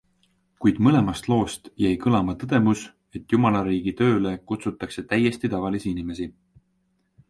Kuid 0.63 0.79
mõlemast 0.87 1.29
loost 1.31 1.69
jäi 1.83 1.91
kõlama 2.07 2.35
tõdemus, 2.45 2.83
et 3.21 3.37
jumalariigi 3.37 3.97
tööle 4.03 4.35
kutsutakse 4.53 5.09
täiesti 5.15 5.57
tavalisi 5.57 5.95
inimesi. 5.97 6.33